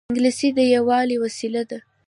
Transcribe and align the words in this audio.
انګلیسي 0.09 0.49
د 0.57 0.59
یووالي 0.75 1.15
وسیله 1.23 1.61
ده 1.69 1.79